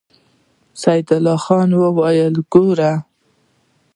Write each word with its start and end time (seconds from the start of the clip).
سيدال 0.81 1.25
خان 1.43 1.69
وويل: 1.81 2.35
ګوره! 2.53 2.91